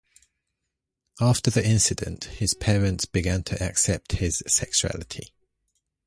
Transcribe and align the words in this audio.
After 1.19 1.51
the 1.51 1.63
incident, 1.63 2.23
his 2.23 2.55
parents 2.55 3.05
began 3.05 3.43
to 3.43 3.61
accept 3.63 4.13
his 4.13 4.41
sexuality. 4.47 5.31